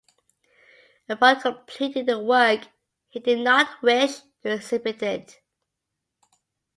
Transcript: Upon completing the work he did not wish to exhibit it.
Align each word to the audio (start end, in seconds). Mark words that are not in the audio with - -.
Upon 1.09 1.39
completing 1.41 2.07
the 2.07 2.17
work 2.17 2.61
he 3.09 3.19
did 3.19 3.37
not 3.37 3.83
wish 3.83 4.21
to 4.41 4.49
exhibit 4.51 5.03
it. 5.03 5.39